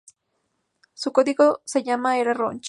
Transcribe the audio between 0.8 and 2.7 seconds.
Su código de llamada era "Roach".